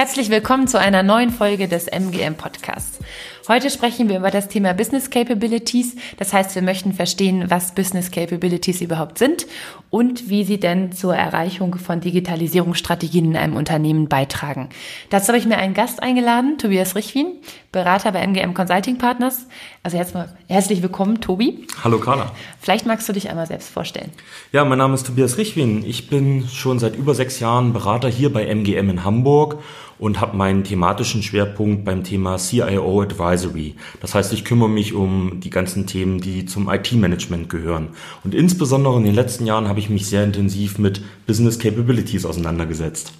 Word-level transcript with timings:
Herzlich 0.00 0.30
willkommen 0.30 0.66
zu 0.66 0.80
einer 0.80 1.02
neuen 1.02 1.28
Folge 1.28 1.68
des 1.68 1.86
MGM 1.86 2.34
Podcasts. 2.34 3.00
Heute 3.48 3.68
sprechen 3.68 4.08
wir 4.08 4.16
über 4.16 4.30
das 4.30 4.48
Thema 4.48 4.72
Business 4.72 5.10
Capabilities. 5.10 5.94
Das 6.16 6.32
heißt, 6.32 6.54
wir 6.54 6.62
möchten 6.62 6.94
verstehen, 6.94 7.50
was 7.50 7.74
Business 7.74 8.10
Capabilities 8.10 8.80
überhaupt 8.80 9.18
sind 9.18 9.46
und 9.90 10.30
wie 10.30 10.44
sie 10.44 10.58
denn 10.58 10.92
zur 10.92 11.14
Erreichung 11.14 11.74
von 11.74 12.00
Digitalisierungsstrategien 12.00 13.26
in 13.26 13.36
einem 13.36 13.56
Unternehmen 13.56 14.08
beitragen. 14.08 14.70
Dazu 15.10 15.28
habe 15.28 15.38
ich 15.38 15.44
mir 15.44 15.58
einen 15.58 15.74
Gast 15.74 16.02
eingeladen, 16.02 16.56
Tobias 16.56 16.96
Richwin, 16.96 17.34
Berater 17.70 18.12
bei 18.12 18.26
MGM 18.26 18.54
Consulting 18.54 18.96
Partners. 18.96 19.48
Also 19.82 19.98
erstmal 19.98 20.34
herzlich 20.48 20.80
willkommen, 20.80 21.20
Tobi. 21.20 21.66
Hallo 21.84 21.98
Carla. 21.98 22.32
Vielleicht 22.58 22.86
magst 22.86 23.06
du 23.08 23.12
dich 23.12 23.28
einmal 23.28 23.46
selbst 23.46 23.68
vorstellen. 23.68 24.12
Ja, 24.52 24.64
mein 24.64 24.78
Name 24.78 24.94
ist 24.94 25.06
Tobias 25.06 25.36
Richwin. 25.36 25.84
Ich 25.84 26.08
bin 26.08 26.48
schon 26.48 26.78
seit 26.78 26.96
über 26.96 27.14
sechs 27.14 27.38
Jahren 27.40 27.74
Berater 27.74 28.08
hier 28.08 28.32
bei 28.32 28.46
MGM 28.46 28.88
in 28.88 29.04
Hamburg 29.04 29.58
und 30.00 30.20
habe 30.20 30.36
meinen 30.36 30.64
thematischen 30.64 31.22
Schwerpunkt 31.22 31.84
beim 31.84 32.02
Thema 32.02 32.38
CIO 32.38 33.02
Advisory. 33.02 33.76
Das 34.00 34.14
heißt, 34.14 34.32
ich 34.32 34.44
kümmere 34.44 34.70
mich 34.70 34.94
um 34.94 35.40
die 35.40 35.50
ganzen 35.50 35.86
Themen, 35.86 36.20
die 36.20 36.46
zum 36.46 36.68
IT-Management 36.70 37.50
gehören. 37.50 37.90
Und 38.24 38.34
insbesondere 38.34 38.96
in 38.96 39.04
den 39.04 39.14
letzten 39.14 39.46
Jahren 39.46 39.68
habe 39.68 39.78
ich 39.78 39.90
mich 39.90 40.06
sehr 40.06 40.24
intensiv 40.24 40.78
mit 40.78 41.02
Business 41.26 41.58
Capabilities 41.58 42.24
auseinandergesetzt. 42.24 43.12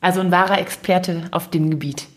Also 0.00 0.20
ein 0.20 0.30
wahrer 0.30 0.58
Experte 0.58 1.24
auf 1.30 1.50
dem 1.50 1.70
Gebiet. 1.70 2.08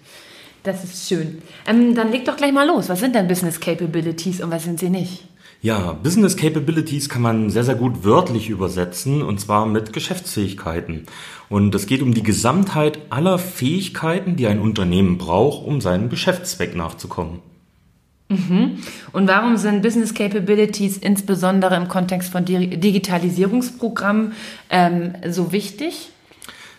Das 0.63 0.83
ist 0.83 1.07
schön. 1.07 1.41
Ähm, 1.67 1.95
dann 1.95 2.11
leg 2.11 2.25
doch 2.25 2.37
gleich 2.37 2.51
mal 2.53 2.67
los. 2.67 2.89
Was 2.89 2.99
sind 2.99 3.15
denn 3.15 3.27
Business 3.27 3.59
Capabilities 3.59 4.41
und 4.41 4.51
was 4.51 4.63
sind 4.63 4.79
sie 4.79 4.89
nicht? 4.89 5.23
Ja, 5.61 5.91
Business 5.91 6.37
Capabilities 6.37 7.09
kann 7.09 7.21
man 7.21 7.49
sehr, 7.49 7.65
sehr 7.65 7.75
gut 7.75 8.05
wörtlich 8.05 8.49
übersetzen 8.49 9.21
und 9.21 9.41
zwar 9.41 9.65
mit 9.65 9.91
Geschäftsfähigkeiten. 9.91 11.05
Und 11.49 11.75
es 11.75 11.85
geht 11.85 12.01
um 12.01 12.13
die 12.13 12.23
Gesamtheit 12.23 12.99
aller 13.09 13.37
Fähigkeiten, 13.37 14.37
die 14.37 14.47
ein 14.47 14.59
Unternehmen 14.59 15.17
braucht, 15.17 15.67
um 15.67 15.81
seinem 15.81 16.09
Geschäftszweck 16.09 16.77
nachzukommen. 16.77 17.41
Mhm. 18.29 18.77
Und 19.11 19.27
warum 19.27 19.57
sind 19.57 19.81
Business 19.81 20.13
Capabilities 20.13 20.97
insbesondere 20.97 21.75
im 21.75 21.89
Kontext 21.89 22.31
von 22.31 22.45
Digitalisierungsprogrammen 22.45 24.33
ähm, 24.69 25.13
so 25.27 25.51
wichtig? 25.51 26.11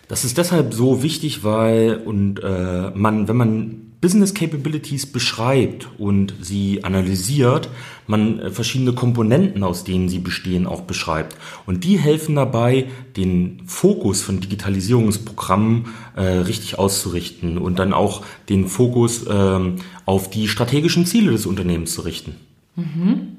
Das 0.09 0.25
ist 0.25 0.39
deshalb 0.39 0.73
so 0.73 1.03
wichtig, 1.03 1.45
weil 1.45 1.97
und 1.97 2.43
äh, 2.43 2.91
man, 2.95 3.29
wenn 3.29 3.37
man 3.37 3.90
Business 4.01 4.33
Capabilities 4.33 5.07
beschreibt 5.07 5.89
und 5.99 6.35
sie 6.41 6.85
analysiert, 6.85 7.69
man 8.07 8.39
äh, 8.39 8.51
verschiedene 8.51 8.95
Komponenten, 8.95 9.63
aus 9.63 9.85
denen 9.85 10.09
sie 10.09 10.19
bestehen, 10.19 10.67
auch 10.67 10.83
beschreibt. 10.83 11.37
Und 11.67 11.85
die 11.85 11.99
helfen 11.99 12.35
dabei, 12.35 12.89
den 13.17 13.63
Fokus 13.67 14.23
von 14.23 14.41
Digitalisierungsprogrammen 14.41 15.87
äh, 16.17 16.23
richtig 16.23 16.79
auszurichten 16.79 17.59
und 17.59 17.79
dann 17.79 17.93
auch 17.93 18.25
den 18.49 18.69
Fokus 18.69 19.27
ähm, 19.29 19.77
auf 20.07 20.31
die 20.31 20.49
strategischen 20.49 21.05
Ziele 21.05 21.33
des 21.33 21.45
Unternehmens 21.45 21.93
zu 21.93 22.01
richten. 22.01 22.37
Mhm. 22.77 23.37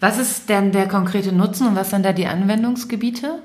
Was 0.00 0.18
ist 0.18 0.48
denn 0.48 0.72
der 0.72 0.88
konkrete 0.88 1.32
Nutzen 1.32 1.66
und 1.68 1.76
was 1.76 1.90
sind 1.90 2.04
da 2.04 2.12
die 2.12 2.26
Anwendungsgebiete? 2.26 3.40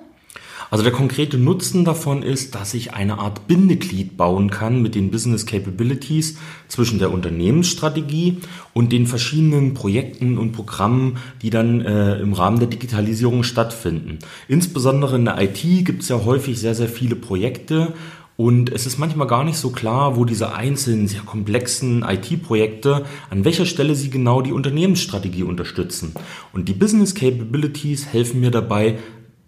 Also 0.70 0.84
der 0.84 0.92
konkrete 0.92 1.38
Nutzen 1.38 1.86
davon 1.86 2.24
ist, 2.24 2.56
dass 2.56 2.74
ich 2.74 2.94
eine 2.94 3.20
Art 3.20 3.48
Bindeglied 3.48 4.18
bauen 4.18 4.50
kann 4.50 4.82
mit 4.82 4.96
den 4.96 5.12
Business 5.12 5.46
Capabilities 5.46 6.38
zwischen 6.68 7.00
der 7.00 7.12
Unternehmensstrategie 7.12 8.40
und 8.74 8.92
den 8.92 9.08
verschiedenen 9.08 9.74
Projekten 9.74 10.38
und 10.38 10.52
Programmen, 10.52 11.18
die 11.42 11.50
dann 11.50 11.82
äh, 11.82 12.20
im 12.20 12.34
Rahmen 12.34 12.60
der 12.60 12.68
Digitalisierung 12.68 13.44
stattfinden. 13.44 14.20
Insbesondere 14.48 15.16
in 15.16 15.26
der 15.26 15.42
IT 15.42 15.62
gibt 15.86 16.04
es 16.04 16.10
ja 16.10 16.26
häufig 16.26 16.60
sehr, 16.60 16.76
sehr 16.76 16.90
viele 16.90 17.16
Projekte 17.16 17.94
und 18.38 18.72
es 18.72 18.86
ist 18.86 19.00
manchmal 19.00 19.26
gar 19.26 19.44
nicht 19.44 19.58
so 19.58 19.72
klar, 19.72 20.16
wo 20.16 20.24
diese 20.24 20.54
einzelnen, 20.54 21.08
sehr 21.08 21.22
komplexen 21.22 22.04
IT-Projekte, 22.08 23.04
an 23.32 23.44
welcher 23.46 23.66
Stelle 23.66 23.96
sie 23.96 24.12
genau 24.12 24.44
die 24.44 24.52
Unternehmensstrategie 24.52 25.42
unterstützen. 25.42 26.14
Und 26.54 26.70
die 26.70 26.74
Business 26.74 27.16
Capabilities 27.16 28.06
helfen 28.06 28.40
mir 28.40 28.52
dabei, 28.52 29.00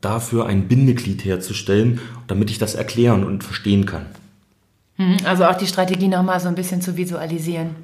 dafür 0.01 0.45
ein 0.45 0.67
Bindeglied 0.67 1.25
herzustellen, 1.25 1.99
damit 2.27 2.49
ich 2.49 2.57
das 2.57 2.75
erklären 2.75 3.23
und 3.23 3.43
verstehen 3.43 3.85
kann. 3.85 4.05
Hm, 4.95 5.17
also 5.25 5.45
auch 5.45 5.55
die 5.55 5.67
Strategie 5.67 6.07
nochmal 6.07 6.39
so 6.39 6.47
ein 6.47 6.55
bisschen 6.55 6.81
zu 6.81 6.97
visualisieren. 6.97 7.75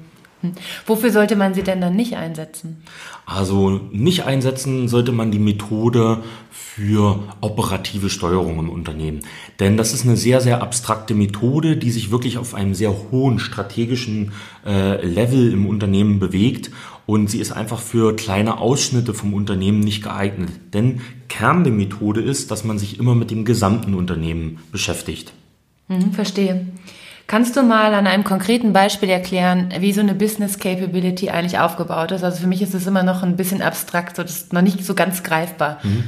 Hm. 0.42 0.52
Wofür 0.84 1.10
sollte 1.10 1.34
man 1.34 1.54
sie 1.54 1.62
denn 1.62 1.80
dann 1.80 1.96
nicht 1.96 2.14
einsetzen? 2.14 2.82
Also 3.24 3.80
nicht 3.90 4.24
einsetzen 4.24 4.86
sollte 4.86 5.12
man 5.12 5.30
die 5.30 5.38
Methode 5.38 6.22
für 6.50 7.20
operative 7.40 8.10
Steuerung 8.10 8.58
im 8.58 8.68
Unternehmen. 8.68 9.20
Denn 9.60 9.78
das 9.78 9.94
ist 9.94 10.04
eine 10.04 10.16
sehr, 10.16 10.42
sehr 10.42 10.62
abstrakte 10.62 11.14
Methode, 11.14 11.76
die 11.78 11.90
sich 11.90 12.10
wirklich 12.10 12.36
auf 12.36 12.54
einem 12.54 12.74
sehr 12.74 12.94
hohen 13.10 13.38
strategischen 13.38 14.32
äh, 14.66 15.04
Level 15.04 15.52
im 15.52 15.66
Unternehmen 15.66 16.18
bewegt. 16.18 16.70
Und 17.06 17.30
sie 17.30 17.38
ist 17.38 17.52
einfach 17.52 17.80
für 17.80 18.16
kleine 18.16 18.58
Ausschnitte 18.58 19.14
vom 19.14 19.32
Unternehmen 19.32 19.80
nicht 19.80 20.02
geeignet. 20.02 20.50
Denn 20.74 21.00
Kern 21.28 21.62
der 21.62 21.72
Methode 21.72 22.20
ist, 22.20 22.50
dass 22.50 22.64
man 22.64 22.78
sich 22.78 22.98
immer 22.98 23.14
mit 23.14 23.30
dem 23.30 23.44
gesamten 23.44 23.94
Unternehmen 23.94 24.58
beschäftigt. 24.72 25.32
Hm, 25.88 26.12
verstehe. 26.12 26.66
Kannst 27.28 27.56
du 27.56 27.62
mal 27.62 27.94
an 27.94 28.06
einem 28.06 28.22
konkreten 28.22 28.72
Beispiel 28.72 29.08
erklären, 29.08 29.72
wie 29.80 29.92
so 29.92 30.00
eine 30.00 30.14
Business 30.14 30.58
Capability 30.58 31.30
eigentlich 31.30 31.58
aufgebaut 31.58 32.12
ist? 32.12 32.22
Also 32.22 32.40
für 32.40 32.46
mich 32.46 32.62
ist 32.62 32.74
es 32.74 32.86
immer 32.86 33.02
noch 33.02 33.22
ein 33.22 33.36
bisschen 33.36 33.62
abstrakt, 33.62 34.16
so 34.16 34.22
das 34.22 34.36
ist 34.36 34.52
noch 34.52 34.62
nicht 34.62 34.84
so 34.84 34.94
ganz 34.94 35.24
greifbar. 35.24 35.78
Mhm. 35.82 36.04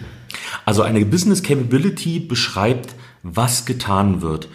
Also 0.65 0.82
eine 0.82 1.04
Business 1.04 1.42
Capability 1.42 2.20
beschreibt, 2.20 2.94
was 3.22 3.65
getan 3.66 4.22
wird. 4.22 4.48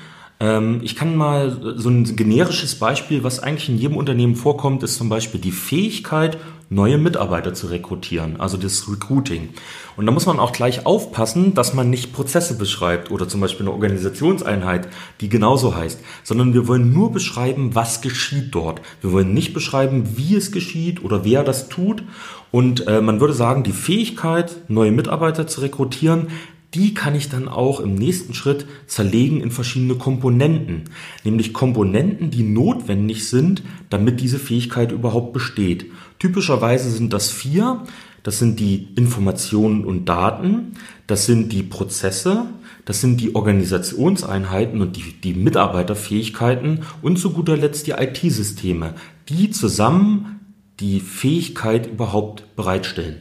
Ähm, 0.43 0.81
ich 0.83 0.97
kann 0.97 1.15
mal 1.15 1.57
so 1.77 1.89
ein 1.89 2.17
generisches 2.17 2.75
Beispiel, 2.75 3.23
was 3.23 3.39
eigentlich 3.39 3.69
in 3.69 3.77
jedem 3.77 3.95
Unternehmen 3.95 4.35
vorkommt, 4.35 4.83
ist 4.83 4.97
zum 4.97 5.07
Beispiel 5.07 5.39
die 5.39 5.53
Fähigkeit, 5.53 6.37
neue 6.69 6.97
Mitarbeiter 6.97 7.53
zu 7.53 7.67
rekrutieren, 7.67 8.39
also 8.39 8.57
das 8.57 8.89
Recruiting. 8.89 9.49
Und 9.95 10.05
da 10.05 10.11
muss 10.11 10.25
man 10.25 10.39
auch 10.39 10.51
gleich 10.51 10.85
aufpassen, 10.85 11.53
dass 11.53 11.73
man 11.73 11.89
nicht 11.89 12.13
Prozesse 12.13 12.57
beschreibt 12.57 13.11
oder 13.11 13.27
zum 13.27 13.39
Beispiel 13.39 13.65
eine 13.65 13.73
Organisationseinheit, 13.73 14.89
die 15.21 15.29
genauso 15.29 15.75
heißt, 15.75 15.99
sondern 16.23 16.53
wir 16.53 16.67
wollen 16.67 16.91
nur 16.91 17.11
beschreiben, 17.11 17.75
was 17.75 18.01
geschieht 18.01 18.53
dort. 18.55 18.81
Wir 19.01 19.11
wollen 19.11 19.33
nicht 19.33 19.53
beschreiben, 19.53 20.17
wie 20.17 20.35
es 20.35 20.51
geschieht 20.51 21.03
oder 21.03 21.23
wer 21.23 21.43
das 21.43 21.69
tut. 21.69 22.03
Und 22.51 22.87
äh, 22.87 23.01
man 23.01 23.19
würde 23.19 23.33
sagen, 23.33 23.63
die 23.63 23.71
Fähigkeit, 23.71 24.57
neue 24.67 24.91
Mitarbeiter 24.91 25.47
zu 25.47 25.61
rekrutieren, 25.61 26.27
die 26.73 26.93
kann 26.93 27.15
ich 27.15 27.29
dann 27.29 27.47
auch 27.47 27.79
im 27.79 27.95
nächsten 27.95 28.33
Schritt 28.33 28.65
zerlegen 28.87 29.41
in 29.41 29.51
verschiedene 29.51 29.95
Komponenten, 29.95 30.85
nämlich 31.23 31.53
Komponenten, 31.53 32.31
die 32.31 32.43
notwendig 32.43 33.29
sind, 33.29 33.61
damit 33.89 34.19
diese 34.21 34.39
Fähigkeit 34.39 34.91
überhaupt 34.91 35.33
besteht. 35.33 35.85
Typischerweise 36.19 36.89
sind 36.89 37.13
das 37.13 37.29
vier. 37.29 37.83
Das 38.23 38.39
sind 38.39 38.59
die 38.61 38.87
Informationen 38.95 39.83
und 39.83 40.05
Daten, 40.05 40.75
das 41.07 41.25
sind 41.25 41.51
die 41.51 41.61
Prozesse, 41.61 42.45
das 42.85 43.01
sind 43.01 43.19
die 43.19 43.35
Organisationseinheiten 43.35 44.81
und 44.81 44.95
die, 44.95 45.13
die 45.21 45.33
Mitarbeiterfähigkeiten 45.33 46.83
und 47.01 47.19
zu 47.19 47.31
guter 47.31 47.57
Letzt 47.57 47.85
die 47.87 47.91
IT-Systeme, 47.91 48.95
die 49.27 49.51
zusammen 49.51 50.39
die 50.79 51.01
Fähigkeit 51.01 51.85
überhaupt 51.85 52.55
bereitstellen. 52.55 53.17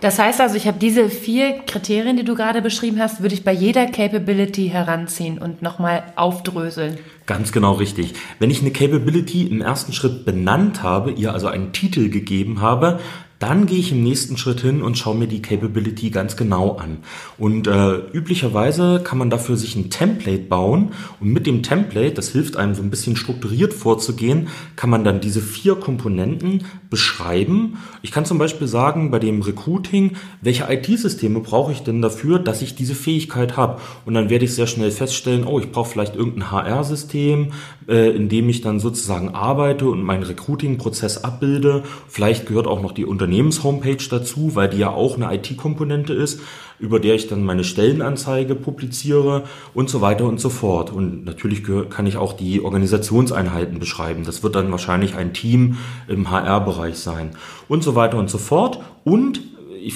Das 0.00 0.18
heißt 0.18 0.42
also, 0.42 0.56
ich 0.56 0.66
habe 0.66 0.78
diese 0.78 1.08
vier 1.08 1.60
Kriterien, 1.66 2.18
die 2.18 2.24
du 2.24 2.34
gerade 2.34 2.60
beschrieben 2.60 3.00
hast, 3.00 3.22
würde 3.22 3.34
ich 3.34 3.44
bei 3.44 3.52
jeder 3.52 3.86
Capability 3.86 4.68
heranziehen 4.68 5.38
und 5.38 5.62
nochmal 5.62 6.04
aufdröseln. 6.16 6.98
Ganz 7.24 7.50
genau 7.50 7.72
richtig. 7.72 8.12
Wenn 8.38 8.50
ich 8.50 8.60
eine 8.60 8.72
Capability 8.72 9.46
im 9.46 9.62
ersten 9.62 9.94
Schritt 9.94 10.26
benannt 10.26 10.82
habe, 10.82 11.12
ihr 11.12 11.32
also 11.32 11.48
einen 11.48 11.72
Titel 11.72 12.10
gegeben 12.10 12.60
habe, 12.60 13.00
dann 13.38 13.66
gehe 13.66 13.78
ich 13.78 13.92
im 13.92 14.02
nächsten 14.02 14.36
Schritt 14.36 14.60
hin 14.60 14.82
und 14.82 14.96
schaue 14.96 15.16
mir 15.16 15.26
die 15.26 15.42
Capability 15.42 16.10
ganz 16.10 16.36
genau 16.36 16.76
an. 16.76 16.98
Und 17.36 17.66
äh, 17.66 17.96
üblicherweise 18.12 19.00
kann 19.04 19.18
man 19.18 19.28
dafür 19.28 19.56
sich 19.56 19.76
ein 19.76 19.90
Template 19.90 20.44
bauen 20.44 20.92
und 21.20 21.32
mit 21.32 21.46
dem 21.46 21.62
Template, 21.62 22.14
das 22.14 22.30
hilft 22.30 22.56
einem 22.56 22.74
so 22.74 22.82
ein 22.82 22.90
bisschen 22.90 23.16
strukturiert 23.16 23.74
vorzugehen, 23.74 24.48
kann 24.74 24.90
man 24.90 25.04
dann 25.04 25.20
diese 25.20 25.42
vier 25.42 25.76
Komponenten 25.76 26.64
beschreiben. 26.88 27.78
Ich 28.02 28.10
kann 28.10 28.24
zum 28.24 28.38
Beispiel 28.38 28.68
sagen, 28.68 29.10
bei 29.10 29.18
dem 29.18 29.42
Recruiting, 29.42 30.12
welche 30.40 30.72
IT-Systeme 30.72 31.40
brauche 31.40 31.72
ich 31.72 31.82
denn 31.82 32.00
dafür, 32.00 32.38
dass 32.38 32.62
ich 32.62 32.74
diese 32.74 32.94
Fähigkeit 32.94 33.56
habe? 33.56 33.80
Und 34.06 34.14
dann 34.14 34.30
werde 34.30 34.46
ich 34.46 34.54
sehr 34.54 34.66
schnell 34.66 34.90
feststellen, 34.90 35.44
oh, 35.44 35.58
ich 35.58 35.70
brauche 35.70 35.90
vielleicht 35.90 36.16
irgendein 36.16 36.50
HR-System, 36.50 37.52
äh, 37.88 38.10
in 38.10 38.28
dem 38.28 38.48
ich 38.48 38.62
dann 38.62 38.80
sozusagen 38.80 39.34
arbeite 39.34 39.86
und 39.86 40.02
meinen 40.02 40.22
Recruiting-Prozess 40.22 41.18
abbilde. 41.18 41.82
Vielleicht 42.08 42.46
gehört 42.46 42.66
auch 42.66 42.80
noch 42.80 42.92
die 42.92 43.04
Unter 43.04 43.26
Unternehmenshomepage 43.36 44.08
dazu, 44.10 44.54
weil 44.54 44.68
die 44.68 44.78
ja 44.78 44.90
auch 44.90 45.16
eine 45.16 45.34
IT-Komponente 45.34 46.12
ist, 46.12 46.40
über 46.78 47.00
der 47.00 47.14
ich 47.14 47.28
dann 47.28 47.42
meine 47.42 47.64
Stellenanzeige 47.64 48.54
publiziere 48.54 49.44
und 49.74 49.88
so 49.88 50.00
weiter 50.00 50.24
und 50.24 50.40
so 50.40 50.48
fort. 50.48 50.92
Und 50.92 51.24
natürlich 51.24 51.62
kann 51.90 52.06
ich 52.06 52.16
auch 52.16 52.32
die 52.32 52.60
Organisationseinheiten 52.60 53.78
beschreiben. 53.78 54.24
Das 54.24 54.42
wird 54.42 54.54
dann 54.54 54.70
wahrscheinlich 54.70 55.14
ein 55.14 55.32
Team 55.32 55.76
im 56.08 56.30
HR-Bereich 56.30 56.96
sein 56.96 57.30
und 57.68 57.82
so 57.82 57.94
weiter 57.94 58.18
und 58.18 58.30
so 58.30 58.38
fort. 58.38 58.80
Und 59.04 59.40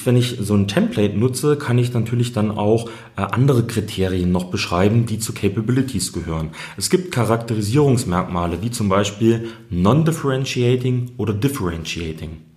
wenn 0.05 0.17
ich 0.17 0.37
so 0.41 0.55
ein 0.55 0.69
Template 0.69 1.19
nutze, 1.19 1.57
kann 1.57 1.77
ich 1.77 1.93
natürlich 1.93 2.33
dann 2.33 2.53
auch 2.53 2.89
äh, 3.17 3.23
andere 3.23 3.67
Kriterien 3.67 4.31
noch 4.31 4.45
beschreiben, 4.45 5.05
die 5.05 5.19
zu 5.19 5.33
Capabilities 5.33 6.13
gehören. 6.13 6.51
Es 6.77 6.91
gibt 6.91 7.11
Charakterisierungsmerkmale, 7.11 8.63
wie 8.63 8.71
zum 8.71 8.89
Beispiel 8.89 9.49
Non-Differentiating 9.69 11.13
oder 11.17 11.35
Differentiating. 11.35 12.50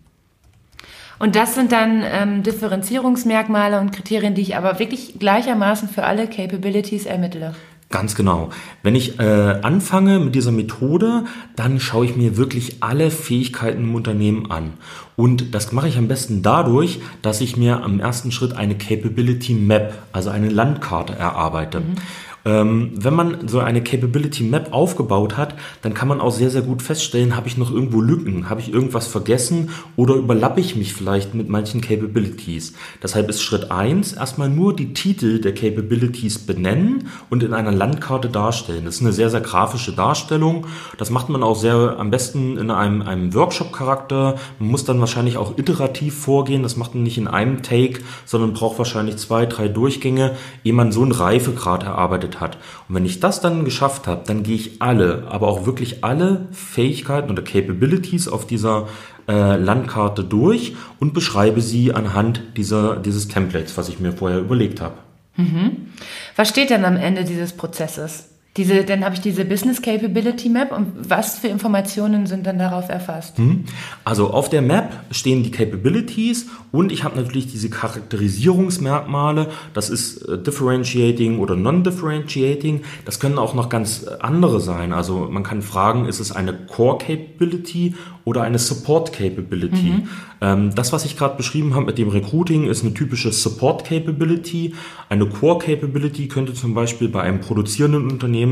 Und 1.20 1.36
das 1.36 1.56
sind 1.56 1.72
dann 1.72 2.04
ähm, 2.04 2.44
Differenzierungsmerkmale 2.44 3.80
und 3.80 3.92
Kriterien, 3.92 4.36
die 4.36 4.42
ich 4.42 4.56
aber 4.56 4.80
wirklich 4.80 5.20
gleichermaßen 5.20 5.90
für 5.90 6.04
alle 6.04 6.28
Capabilities 6.28 7.06
ermittle. 7.06 7.54
Ganz 7.94 8.16
genau. 8.16 8.50
Wenn 8.82 8.96
ich 8.96 9.20
äh, 9.20 9.24
anfange 9.62 10.18
mit 10.18 10.34
dieser 10.34 10.52
Methode, 10.52 11.26
dann 11.56 11.80
schaue 11.80 12.06
ich 12.06 12.16
mir 12.16 12.38
wirklich 12.38 12.78
alle 12.80 13.12
Fähigkeiten 13.12 13.84
im 13.84 13.94
Unternehmen 13.94 14.50
an. 14.50 14.74
Und 15.16 15.54
das 15.54 15.72
mache 15.72 15.88
ich 15.88 16.00
am 16.00 16.08
besten 16.08 16.42
dadurch, 16.42 17.02
dass 17.22 17.40
ich 17.40 17.56
mir 17.56 17.84
am 17.84 18.00
ersten 18.00 18.32
Schritt 18.32 18.54
eine 18.54 18.76
Capability 18.76 19.54
Map, 19.54 19.94
also 20.12 20.32
eine 20.32 20.50
Landkarte 20.50 21.14
erarbeite. 21.14 21.82
Mhm. 21.82 21.96
Ähm, 22.46 22.92
wenn 22.96 23.14
man 23.14 23.48
so 23.48 23.60
eine 23.60 23.84
Capability 23.84 24.44
Map 24.44 24.74
aufgebaut 24.74 25.38
hat, 25.38 25.56
dann 25.82 25.94
kann 25.94 26.08
man 26.08 26.20
auch 26.20 26.32
sehr, 26.32 26.50
sehr 26.50 26.62
gut 26.62 26.82
feststellen, 26.82 27.36
habe 27.36 27.48
ich 27.48 27.58
noch 27.58 27.72
irgendwo 27.72 28.02
Lücken, 28.02 28.50
habe 28.50 28.60
ich 28.60 28.74
irgendwas 28.74 29.08
vergessen 29.08 29.70
oder 29.96 30.16
überlappe 30.16 30.60
ich 30.60 30.76
mich 30.76 30.94
vielleicht 30.94 31.34
mit 31.34 31.48
manchen 31.48 31.82
Capabilities. 31.82 32.74
Deshalb 33.02 33.30
ist 33.30 33.42
Schritt 33.42 33.72
eins 33.72 34.14
erstmal 34.14 34.50
nur 34.50 34.76
die 34.76 34.94
Titel 34.94 35.40
der 35.40 35.54
Capabilities 35.54 36.40
benennen 36.40 37.08
und 37.30 37.44
in 37.44 37.54
einer 37.54 37.72
Landkarte 37.72 38.30
darstellen. 38.30 38.86
Das 38.86 38.96
ist 38.96 39.02
eine 39.02 39.14
sehr, 39.14 39.30
sehr 39.30 39.42
grafische 39.42 39.94
Darstellung. 39.94 40.68
Das 40.98 41.10
macht 41.10 41.30
man 41.30 41.44
auch 41.44 41.56
sehr 41.56 41.96
am 41.98 42.12
besten 42.12 42.58
in 42.58 42.72
einem, 42.72 43.02
einem 43.02 43.34
Workshop-Charakter. 43.34 44.36
Man 44.60 44.70
muss 44.70 44.84
dann 44.84 45.00
wahrscheinlich 45.00 45.38
auch 45.38 45.58
iterativ 45.58 46.16
vorgehen. 46.16 46.64
Das 46.64 46.76
macht 46.76 46.94
man 46.94 47.04
nicht 47.04 47.18
in 47.18 47.28
einem 47.28 47.64
Take, 47.64 48.02
sondern 48.26 48.54
braucht 48.54 48.78
wahrscheinlich 48.78 49.18
zwei, 49.18 49.46
drei 49.46 49.68
Durchgänge, 49.68 50.36
ehe 50.64 50.74
man 50.74 50.92
so 50.92 51.02
einen 51.02 51.12
Reifegrad 51.12 51.84
erarbeitet 51.84 52.33
entwickelt 52.34 52.40
hat. 52.40 52.58
Und 52.88 52.96
wenn 52.96 53.06
ich 53.06 53.20
das 53.20 53.42
dann 53.42 53.66
geschafft 53.66 54.08
habe, 54.08 54.24
dann 54.26 54.44
gehe 54.44 54.56
ich 54.56 54.82
alle, 54.82 55.26
aber 55.30 55.48
auch 55.48 55.66
wirklich 55.66 56.04
alle 56.04 56.48
Fähigkeiten 56.52 57.32
oder 57.32 57.44
Capabilities 57.44 58.28
auf 58.28 58.46
dieser 58.46 58.88
äh, 59.28 59.56
Landkarte 59.56 60.24
durch 60.24 60.76
und 61.00 61.14
beschreibe 61.14 61.62
sie 61.62 61.94
anhand 61.94 62.42
dieser, 62.58 62.98
dieses 62.98 63.28
Templates, 63.28 63.78
was 63.78 63.90
ich 63.90 64.00
mir 64.00 64.14
vorher 64.14 64.40
überlegt 64.40 64.82
habe. 64.82 64.96
Mhm. 65.36 65.88
Was 66.36 66.50
steht 66.50 66.70
denn 66.70 66.86
am 66.86 66.98
Ende 66.98 67.24
dieses 67.24 67.54
Prozesses? 67.54 68.30
Diese, 68.56 68.84
dann 68.84 69.04
habe 69.04 69.16
ich 69.16 69.22
diese 69.22 69.46
Business 69.46 69.82
Capability 69.82 70.48
Map 70.48 70.72
und 70.72 71.10
was 71.10 71.40
für 71.40 71.48
Informationen 71.48 72.28
sind 72.28 72.46
dann 72.46 72.60
darauf 72.60 72.88
erfasst? 72.88 73.40
Mhm. 73.40 73.66
Also 74.04 74.30
auf 74.30 74.48
der 74.48 74.62
Map 74.62 74.94
stehen 75.10 75.42
die 75.42 75.50
Capabilities 75.50 76.48
und 76.72 76.92
ich 76.92 77.04
habe 77.04 77.16
natürlich 77.16 77.48
diese 77.48 77.72
Charakterisierungsmerkmale. 77.72 79.50
Das 79.74 79.90
ist 79.90 80.22
äh, 80.28 80.38
Differentiating 80.38 81.40
oder 81.40 81.56
Non-Differentiating. 81.56 82.82
Das 83.06 83.20
können 83.20 83.40
auch 83.40 83.56
noch 83.56 83.70
ganz 83.70 84.04
äh, 84.04 84.18
andere 84.20 84.60
sein. 84.60 84.94
Also 84.94 85.28
man 85.32 85.42
kann 85.42 85.64
fragen, 85.64 86.06
ist 86.06 86.20
es 86.20 86.32
eine 86.32 86.54
Core 86.54 87.00
Capability 87.00 87.96
oder 88.24 88.44
eine 88.44 88.60
Support 88.60 89.14
Capability? 89.14 89.94
Mhm. 89.94 90.10
Ähm, 90.42 90.76
das, 90.76 90.92
was 90.94 91.06
ich 91.06 91.18
gerade 91.18 91.38
beschrieben 91.38 91.74
habe 91.74 91.86
mit 91.86 91.98
dem 91.98 92.10
Recruiting, 92.10 92.66
ist 92.66 92.84
eine 92.84 92.94
typische 92.94 93.32
Support 93.32 93.86
Capability. 93.86 94.74
Eine 95.10 95.28
Core 95.28 95.60
Capability 95.60 96.28
könnte 96.28 96.54
zum 96.54 96.74
Beispiel 96.74 97.08
bei 97.08 97.22
einem 97.22 97.40
produzierenden 97.40 98.12
Unternehmen 98.12 98.43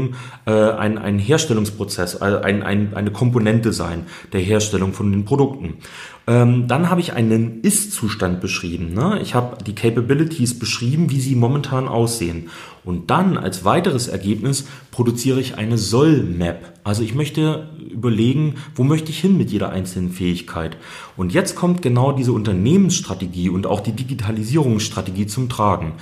äh, 0.45 0.51
ein, 0.51 0.97
ein 0.97 1.19
Herstellungsprozess, 1.19 2.15
äh, 2.21 2.39
ein, 2.43 2.63
ein, 2.63 2.93
eine 2.93 3.11
Komponente 3.11 3.73
sein 3.73 4.05
der 4.33 4.41
Herstellung 4.41 4.93
von 4.93 5.11
den 5.11 5.25
Produkten. 5.25 5.75
Ähm, 6.27 6.67
dann 6.67 6.89
habe 6.89 7.01
ich 7.01 7.13
einen 7.13 7.61
Ist-Zustand 7.61 8.41
beschrieben. 8.41 8.93
Ne? 8.93 9.19
Ich 9.21 9.33
habe 9.33 9.63
die 9.63 9.73
Capabilities 9.73 10.57
beschrieben, 10.59 11.09
wie 11.09 11.19
sie 11.19 11.35
momentan 11.35 11.88
aussehen. 11.88 12.49
Und 12.83 13.09
dann 13.11 13.38
als 13.38 13.65
weiteres 13.65 14.07
Ergebnis 14.07 14.65
produziere 14.91 15.39
ich 15.39 15.57
eine 15.57 15.77
Soll-Map. 15.77 16.73
Also 16.83 17.03
ich 17.03 17.15
möchte 17.15 17.69
überlegen, 17.91 18.55
wo 18.75 18.83
möchte 18.83 19.11
ich 19.11 19.19
hin 19.19 19.38
mit 19.38 19.51
jeder 19.51 19.69
einzelnen 19.69 20.11
Fähigkeit. 20.11 20.77
Und 21.17 21.33
jetzt 21.33 21.55
kommt 21.55 21.81
genau 21.81 22.11
diese 22.11 22.33
Unternehmensstrategie 22.33 23.49
und 23.49 23.67
auch 23.67 23.81
die 23.81 23.91
Digitalisierungsstrategie 23.91 25.27
zum 25.27 25.49
Tragen. 25.49 25.93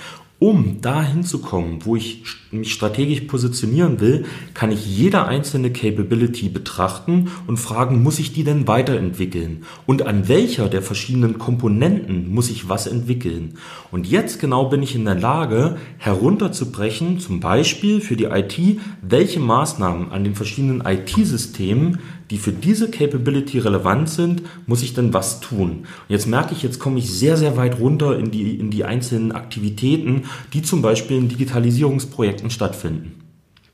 Um 0.42 0.80
dahin 0.80 1.26
zu 1.26 1.40
kommen, 1.40 1.80
wo 1.84 1.98
ich 1.98 2.24
mich 2.52 2.72
strategisch 2.72 3.22
positionieren 3.22 4.00
will, 4.00 4.24
kann 4.54 4.72
ich 4.72 4.86
jede 4.88 5.26
einzelne 5.26 5.70
Capability 5.70 6.48
betrachten 6.48 7.30
und 7.46 7.58
fragen, 7.58 8.02
muss 8.02 8.20
ich 8.20 8.32
die 8.32 8.46
denn 8.46 8.66
weiterentwickeln? 8.66 9.66
Und 9.86 10.08
an 10.08 10.30
welcher 10.30 10.70
der 10.70 10.82
verschiedenen 10.82 11.40
Komponenten 11.40 12.34
muss 12.34 12.50
ich 12.50 12.70
was 12.70 12.88
entwickeln? 12.88 13.56
Und 13.92 14.08
jetzt 14.08 14.40
genau 14.40 14.70
bin 14.70 14.82
ich 14.82 14.96
in 14.96 15.04
der 15.04 15.16
Lage, 15.16 15.76
herunterzubrechen, 15.98 17.20
zum 17.20 17.42
Beispiel 17.42 18.00
für 18.00 18.16
die 18.16 18.26
IT, 18.26 18.80
welche 19.02 19.42
Maßnahmen 19.42 20.10
an 20.10 20.24
den 20.24 20.36
verschiedenen 20.36 20.82
IT-Systemen 20.86 22.00
die 22.32 22.38
für 22.38 22.52
diese 22.52 22.92
Capability 22.92 23.60
relevant 23.60 24.10
sind, 24.10 24.44
muss 24.68 24.84
ich 24.84 24.94
dann 24.94 25.14
was 25.14 25.40
tun. 25.40 25.70
Und 25.70 26.10
jetzt 26.10 26.28
merke 26.28 26.54
ich, 26.54 26.62
jetzt 26.64 26.80
komme 26.80 27.00
ich 27.00 27.12
sehr, 27.12 27.38
sehr 27.38 27.58
weit 27.58 27.80
runter 27.80 28.18
in 28.18 28.32
die, 28.32 28.56
in 28.56 28.70
die 28.70 28.86
einzelnen 28.86 29.32
Aktivitäten, 29.32 30.24
die 30.54 30.62
zum 30.62 30.82
Beispiel 30.82 31.18
in 31.18 31.30
Digitalisierungsprojekten 31.30 32.50
stattfinden. 32.50 33.20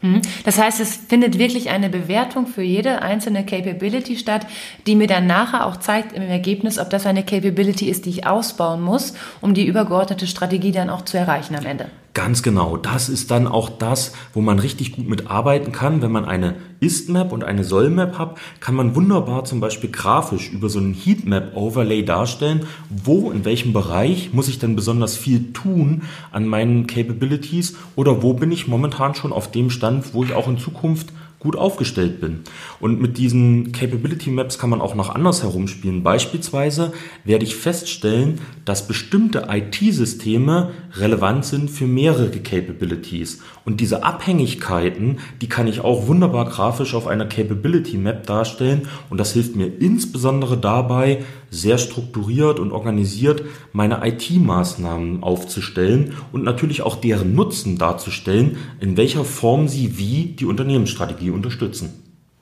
Mhm. 0.02 0.22
Das 0.44 0.58
heißt, 0.58 0.80
es 0.80 0.96
findet 0.96 1.40
wirklich 1.40 1.70
eine 1.70 1.90
Bewertung 1.90 2.48
für 2.48 2.62
jede 2.62 3.02
einzelne 3.02 3.46
Capability 3.46 4.18
statt, 4.18 4.46
die 4.88 4.96
mir 4.96 5.08
dann 5.08 5.28
nachher 5.28 5.66
auch 5.66 5.78
zeigt 5.78 6.14
im 6.14 6.24
Ergebnis, 6.24 6.80
ob 6.80 6.90
das 6.90 7.06
eine 7.06 7.24
Capability 7.24 7.90
ist, 7.90 8.06
die 8.06 8.12
ich 8.12 8.28
ausbauen 8.28 8.82
muss, 8.82 9.14
um 9.42 9.54
die 9.54 9.66
übergeordnete 9.66 10.28
Strategie 10.28 10.72
dann 10.72 10.90
auch 10.90 11.04
zu 11.04 11.18
erreichen 11.18 11.56
am 11.56 11.66
Ende. 11.66 11.88
Ganz 12.16 12.44
genau. 12.44 12.78
Das 12.78 13.10
ist 13.10 13.30
dann 13.30 13.46
auch 13.46 13.68
das, 13.68 14.14
wo 14.34 14.40
man 14.40 14.58
richtig 14.58 14.94
gut 14.94 15.06
mitarbeiten 15.06 15.74
kann. 15.74 16.02
Wenn 16.02 16.14
man 16.14 16.24
eine 16.24 16.56
Ist-Map 16.80 17.34
und 17.34 17.44
eine 17.44 17.66
Soll-Map 17.66 18.18
hat, 18.18 18.38
kann 18.62 18.74
man 18.74 18.96
wunderbar 18.96 19.44
zum 19.44 19.60
Beispiel 19.60 19.92
grafisch 19.92 20.50
über 20.50 20.70
so 20.70 20.80
einen 20.80 20.94
Heatmap-Overlay 20.94 22.04
darstellen, 22.04 22.68
wo, 22.90 23.32
in 23.32 23.44
welchem 23.44 23.74
Bereich 23.74 24.30
muss 24.32 24.48
ich 24.48 24.60
denn 24.60 24.78
besonders 24.78 25.18
viel 25.18 25.52
tun 25.52 26.04
an 26.32 26.48
meinen 26.48 26.88
Capabilities 26.88 27.76
oder 27.98 28.24
wo 28.24 28.34
bin 28.34 28.54
ich 28.54 28.66
momentan 28.66 29.14
schon 29.14 29.34
auf 29.34 29.52
dem 29.52 29.70
Stand, 29.70 30.14
wo 30.14 30.24
ich 30.24 30.34
auch 30.34 30.48
in 30.48 30.58
Zukunft 30.58 31.10
gut 31.40 31.56
aufgestellt 31.56 32.22
bin. 32.22 32.40
Und 32.80 33.00
mit 33.00 33.18
diesen 33.18 33.72
Capability 33.72 34.32
Maps 34.32 34.58
kann 34.58 34.70
man 34.70 34.82
auch 34.82 34.96
noch 34.96 35.14
anders 35.14 35.44
herumspielen. 35.44 36.02
Beispielsweise 36.02 36.94
werde 37.24 37.46
ich 37.46 37.56
feststellen, 37.56 38.40
dass 38.66 38.88
bestimmte 38.88 39.48
IT-Systeme 39.50 40.72
relevant 40.94 41.46
sind 41.46 41.70
für 41.70 41.86
mehrere 41.86 42.40
Capabilities. 42.40 43.42
Und 43.64 43.80
diese 43.80 44.04
Abhängigkeiten, 44.04 45.20
die 45.42 45.50
kann 45.50 45.68
ich 45.68 45.82
auch 45.82 46.08
wunderbar 46.08 46.46
grafisch 46.46 46.96
auf 46.96 47.08
einer 47.08 47.26
Capability 47.26 47.98
Map 47.98 48.26
darstellen. 48.26 48.88
Und 49.10 49.20
das 49.20 49.34
hilft 49.34 49.56
mir 49.56 49.68
insbesondere 49.68 50.58
dabei, 50.58 51.24
sehr 51.50 51.78
strukturiert 51.78 52.60
und 52.60 52.72
organisiert 52.72 53.44
meine 53.74 54.06
IT-Maßnahmen 54.06 55.24
aufzustellen 55.24 56.14
und 56.32 56.44
natürlich 56.44 56.82
auch 56.82 56.96
deren 56.96 57.36
Nutzen 57.36 57.78
darzustellen, 57.78 58.58
in 58.80 58.98
welcher 58.98 59.24
Form 59.24 59.68
sie 59.68 59.98
wie 59.98 60.36
die 60.38 60.46
Unternehmensstrategie 60.46 61.30
unterstützen. 61.30 61.94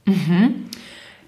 Mhm. 0.06 0.66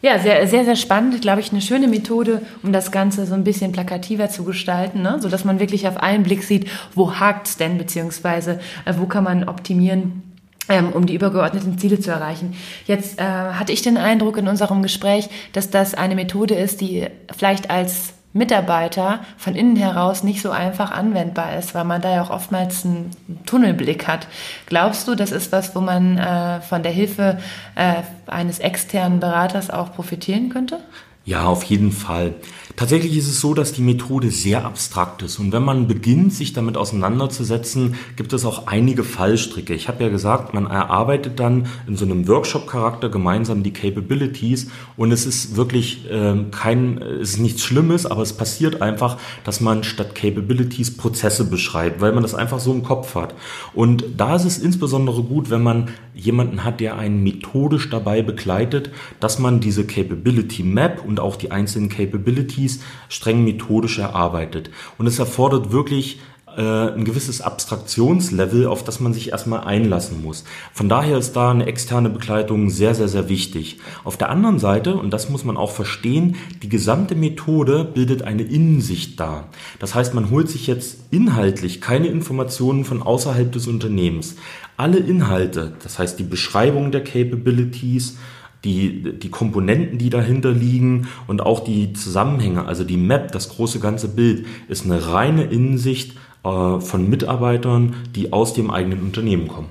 Ja, 0.01 0.19
sehr, 0.19 0.45
sehr, 0.47 0.65
sehr 0.65 0.75
spannend. 0.75 1.21
Glaube 1.21 1.39
ich, 1.41 1.51
eine 1.51 1.61
schöne 1.61 1.87
Methode, 1.87 2.41
um 2.61 2.71
das 2.71 2.91
Ganze 2.91 3.25
so 3.25 3.33
ein 3.33 3.43
bisschen 3.43 3.71
plakativer 3.71 4.29
zu 4.29 4.43
gestalten, 4.43 5.01
ne? 5.01 5.17
sodass 5.19 5.45
man 5.45 5.59
wirklich 5.59 5.87
auf 5.87 5.97
einen 5.97 6.23
Blick 6.23 6.43
sieht, 6.43 6.67
wo 6.93 7.15
hakt 7.15 7.47
es 7.47 7.57
denn, 7.57 7.79
beziehungsweise 7.79 8.59
äh, 8.85 8.93
wo 8.97 9.07
kann 9.07 9.23
man 9.23 9.49
optimieren, 9.49 10.21
ähm, 10.69 10.91
um 10.91 11.05
die 11.05 11.15
übergeordneten 11.15 11.77
Ziele 11.77 11.99
zu 11.99 12.11
erreichen. 12.11 12.55
Jetzt 12.85 13.19
äh, 13.19 13.23
hatte 13.23 13.71
ich 13.71 13.81
den 13.81 13.97
Eindruck 13.97 14.37
in 14.37 14.47
unserem 14.47 14.81
Gespräch, 14.83 15.29
dass 15.53 15.69
das 15.69 15.93
eine 15.93 16.15
Methode 16.15 16.55
ist, 16.55 16.81
die 16.81 17.07
vielleicht 17.35 17.69
als 17.69 18.13
Mitarbeiter 18.35 19.21
von 19.37 19.55
innen 19.55 19.77
heraus 19.77 20.21
nicht 20.21 20.41
so 20.41 20.51
einfach 20.51 20.91
anwendbar 20.91 21.57
ist, 21.57 21.73
weil 21.73 21.85
man 21.85 22.01
da 22.01 22.13
ja 22.13 22.21
auch 22.21 22.31
oftmals 22.31 22.83
einen 22.83 23.11
Tunnelblick 23.45 24.07
hat. 24.07 24.27
Glaubst 24.65 25.07
du, 25.07 25.15
das 25.15 25.31
ist 25.31 25.53
was, 25.53 25.73
wo 25.73 25.79
man 25.79 26.17
äh, 26.17 26.59
von 26.59 26.83
der 26.83 26.91
Hilfe 26.91 27.39
äh, 27.75 28.03
eines 28.27 28.59
externen 28.59 29.21
Beraters 29.21 29.69
auch 29.69 29.93
profitieren 29.93 30.49
könnte? 30.49 30.79
Ja, 31.23 31.45
auf 31.45 31.63
jeden 31.63 31.93
Fall. 31.93 32.33
Tatsächlich 32.75 33.15
ist 33.15 33.29
es 33.29 33.39
so, 33.39 33.53
dass 33.53 33.71
die 33.71 33.81
Methode 33.81 34.31
sehr 34.31 34.65
abstrakt 34.65 35.21
ist 35.21 35.39
und 35.39 35.53
wenn 35.53 35.63
man 35.63 35.87
beginnt, 35.87 36.33
sich 36.33 36.51
damit 36.51 36.75
auseinanderzusetzen, 36.75 37.95
gibt 38.17 38.33
es 38.33 38.43
auch 38.43 38.67
einige 38.67 39.05
Fallstricke. 39.05 39.73
Ich 39.73 39.87
habe 39.87 40.03
ja 40.03 40.09
gesagt, 40.09 40.53
man 40.53 40.65
erarbeitet 40.65 41.39
dann 41.39 41.67
in 41.87 41.95
so 41.95 42.03
einem 42.03 42.27
Workshop-Charakter 42.27 43.07
gemeinsam 43.07 43.63
die 43.63 43.71
Capabilities 43.71 44.67
und 44.97 45.13
es 45.13 45.25
ist 45.25 45.55
wirklich 45.55 46.09
äh, 46.11 46.35
kein, 46.51 46.97
es 46.97 47.31
ist 47.31 47.39
nichts 47.39 47.63
Schlimmes, 47.63 48.05
aber 48.05 48.23
es 48.23 48.33
passiert 48.33 48.81
einfach, 48.81 49.17
dass 49.45 49.61
man 49.61 49.85
statt 49.85 50.13
Capabilities 50.13 50.97
Prozesse 50.97 51.45
beschreibt, 51.45 52.01
weil 52.01 52.11
man 52.11 52.23
das 52.23 52.35
einfach 52.35 52.59
so 52.59 52.73
im 52.73 52.83
Kopf 52.83 53.15
hat. 53.15 53.35
Und 53.73 54.03
da 54.17 54.35
ist 54.35 54.45
es 54.45 54.57
insbesondere 54.57 55.23
gut, 55.23 55.49
wenn 55.49 55.63
man 55.63 55.89
jemanden 56.13 56.65
hat, 56.65 56.81
der 56.81 56.97
einen 56.97 57.23
methodisch 57.23 57.89
dabei 57.89 58.21
begleitet, 58.21 58.89
dass 59.21 59.39
man 59.39 59.61
diese 59.61 59.85
Capability 59.85 60.63
Map 60.63 61.03
und 61.05 61.19
auch 61.21 61.35
die 61.35 61.51
einzelnen 61.51 61.89
Capabilities 61.89 62.64
Capabilities 62.65 62.79
streng 63.09 63.43
methodisch 63.43 63.99
erarbeitet. 63.99 64.69
Und 64.97 65.07
es 65.07 65.19
erfordert 65.19 65.71
wirklich 65.71 66.19
äh, 66.57 66.61
ein 66.61 67.05
gewisses 67.05 67.41
Abstraktionslevel, 67.41 68.67
auf 68.67 68.83
das 68.83 68.99
man 68.99 69.13
sich 69.13 69.31
erstmal 69.31 69.65
einlassen 69.65 70.23
muss. 70.23 70.43
Von 70.73 70.89
daher 70.89 71.17
ist 71.17 71.35
da 71.35 71.51
eine 71.51 71.65
externe 71.65 72.09
Begleitung 72.09 72.69
sehr, 72.69 72.95
sehr, 72.95 73.07
sehr 73.07 73.29
wichtig. 73.29 73.79
Auf 74.03 74.17
der 74.17 74.29
anderen 74.29 74.59
Seite, 74.59 74.95
und 74.95 75.11
das 75.11 75.29
muss 75.29 75.43
man 75.43 75.57
auch 75.57 75.71
verstehen, 75.71 76.35
die 76.63 76.69
gesamte 76.69 77.15
Methode 77.15 77.83
bildet 77.83 78.23
eine 78.23 78.43
Innensicht 78.43 79.19
dar. 79.19 79.49
Das 79.79 79.95
heißt, 79.95 80.13
man 80.13 80.29
holt 80.29 80.49
sich 80.49 80.67
jetzt 80.67 80.97
inhaltlich 81.11 81.81
keine 81.81 82.07
Informationen 82.07 82.85
von 82.85 83.01
außerhalb 83.01 83.51
des 83.51 83.67
Unternehmens. 83.67 84.35
Alle 84.77 84.97
Inhalte, 84.97 85.73
das 85.83 85.99
heißt 85.99 86.19
die 86.19 86.23
Beschreibung 86.23 86.91
der 86.91 87.03
Capabilities, 87.03 88.17
die, 88.65 89.17
die 89.17 89.29
Komponenten, 89.29 89.97
die 89.97 90.09
dahinter 90.09 90.51
liegen 90.51 91.07
und 91.27 91.41
auch 91.41 91.63
die 91.63 91.93
Zusammenhänge, 91.93 92.65
also 92.65 92.83
die 92.83 92.97
Map, 92.97 93.31
das 93.31 93.49
große 93.49 93.79
ganze 93.79 94.09
Bild, 94.09 94.45
ist 94.67 94.85
eine 94.85 95.13
reine 95.13 95.43
Innensicht 95.43 96.17
äh, 96.43 96.79
von 96.79 97.09
Mitarbeitern, 97.09 97.95
die 98.15 98.33
aus 98.33 98.53
dem 98.53 98.71
eigenen 98.71 99.01
Unternehmen 99.01 99.47
kommen. 99.47 99.69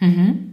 Mhm. 0.00 0.49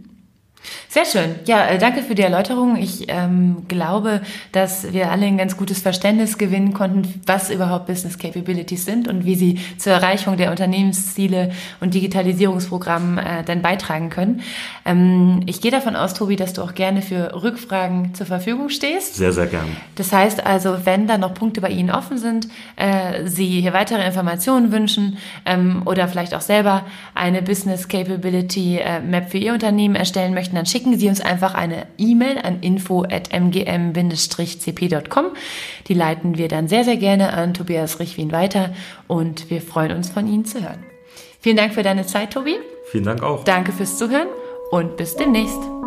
Sehr 0.88 1.04
schön. 1.04 1.34
Ja, 1.44 1.66
äh, 1.66 1.78
danke 1.78 2.02
für 2.02 2.14
die 2.14 2.22
Erläuterung. 2.22 2.76
Ich 2.76 3.06
ähm, 3.08 3.64
glaube, 3.68 4.22
dass 4.52 4.92
wir 4.92 5.10
alle 5.10 5.26
ein 5.26 5.36
ganz 5.38 5.56
gutes 5.56 5.80
Verständnis 5.80 6.38
gewinnen 6.38 6.72
konnten, 6.72 7.20
was 7.26 7.50
überhaupt 7.50 7.86
Business 7.86 8.18
Capabilities 8.18 8.84
sind 8.84 9.06
und 9.06 9.24
wie 9.24 9.34
sie 9.34 9.60
zur 9.76 9.92
Erreichung 9.92 10.36
der 10.36 10.50
Unternehmensziele 10.50 11.52
und 11.80 11.94
Digitalisierungsprogrammen 11.94 13.18
äh, 13.18 13.44
dann 13.44 13.60
beitragen 13.62 14.08
können. 14.08 14.42
Ähm, 14.84 15.42
ich 15.46 15.60
gehe 15.60 15.70
davon 15.70 15.94
aus, 15.94 16.14
Tobi, 16.14 16.36
dass 16.36 16.54
du 16.54 16.62
auch 16.62 16.74
gerne 16.74 17.02
für 17.02 17.42
Rückfragen 17.42 18.14
zur 18.14 18.26
Verfügung 18.26 18.70
stehst. 18.70 19.16
Sehr, 19.16 19.32
sehr 19.32 19.46
gern. 19.46 19.76
Das 19.96 20.12
heißt 20.12 20.46
also, 20.46 20.84
wenn 20.84 21.06
da 21.06 21.18
noch 21.18 21.34
Punkte 21.34 21.60
bei 21.60 21.68
Ihnen 21.68 21.90
offen 21.90 22.18
sind, 22.18 22.48
äh, 22.76 23.26
Sie 23.26 23.60
hier 23.60 23.72
weitere 23.72 24.06
Informationen 24.06 24.72
wünschen 24.72 25.18
ähm, 25.44 25.82
oder 25.84 26.08
vielleicht 26.08 26.34
auch 26.34 26.40
selber 26.40 26.86
eine 27.14 27.42
Business 27.42 27.88
Capability 27.88 28.78
äh, 28.78 29.00
Map 29.00 29.30
für 29.30 29.38
Ihr 29.38 29.52
Unternehmen 29.52 29.94
erstellen 29.94 30.34
möchten, 30.48 30.56
dann 30.56 30.66
schicken 30.66 30.98
Sie 30.98 31.08
uns 31.08 31.20
einfach 31.20 31.54
eine 31.54 31.86
E-Mail 31.98 32.38
an 32.38 32.58
info.mgm-cp.com. 32.60 35.26
Die 35.86 35.94
leiten 35.94 36.36
wir 36.38 36.48
dann 36.48 36.66
sehr, 36.68 36.82
sehr 36.84 36.96
gerne 36.96 37.32
an 37.32 37.54
Tobias 37.54 38.00
Richwin 38.00 38.32
weiter 38.32 38.74
und 39.06 39.48
wir 39.50 39.62
freuen 39.62 39.92
uns 39.92 40.10
von 40.10 40.26
Ihnen 40.26 40.44
zu 40.44 40.60
hören. 40.62 40.84
Vielen 41.40 41.56
Dank 41.56 41.74
für 41.74 41.84
deine 41.84 42.04
Zeit, 42.06 42.32
Tobi. 42.32 42.56
Vielen 42.90 43.04
Dank 43.04 43.22
auch. 43.22 43.44
Danke 43.44 43.70
fürs 43.72 43.96
Zuhören 43.96 44.26
und 44.70 44.96
bis 44.96 45.14
demnächst. 45.16 45.77